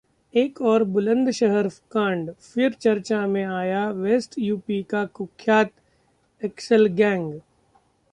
[0.33, 5.71] एक और बुलंदशहर कांड, फिर चर्चा में आया वेस्ट यूपी का कुख्यात
[6.41, 7.39] 'एक्सल गैंग'